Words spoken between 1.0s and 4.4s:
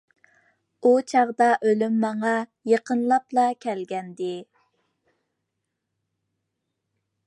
چاغدا ئۆلۈم ماڭا يېقىنلاپلا كەلگەنىدى.